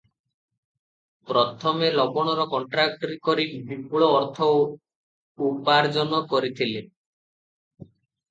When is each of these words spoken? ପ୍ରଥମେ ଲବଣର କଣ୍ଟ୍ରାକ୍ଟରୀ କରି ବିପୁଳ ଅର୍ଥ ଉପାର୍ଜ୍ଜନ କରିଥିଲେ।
ପ୍ରଥମେ 1.31 1.89
ଲବଣର 1.97 2.45
କଣ୍ଟ୍ରାକ୍ଟରୀ 2.53 3.17
କରି 3.27 3.45
ବିପୁଳ 3.67 4.07
ଅର୍ଥ 4.21 4.47
ଉପାର୍ଜ୍ଜନ 5.49 6.23
କରିଥିଲେ। 6.35 6.81